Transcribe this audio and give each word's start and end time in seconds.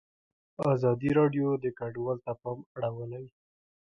ازادي 0.73 1.09
راډیو 1.19 1.47
د 1.63 1.65
کډوال 1.77 2.17
ته 2.25 2.33
پام 2.41 2.59
اړولی. 2.83 3.25